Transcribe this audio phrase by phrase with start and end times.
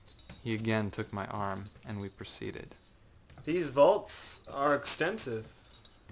[0.29, 2.73] â He again took my arm, and we proceeded.
[3.45, 5.45] âThese vaults,â he said, âare extensive.